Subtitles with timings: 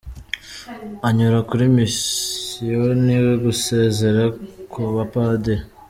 [1.07, 4.23] Anyura kuri Misiyoni gusezera
[4.71, 5.63] ku bapadiri.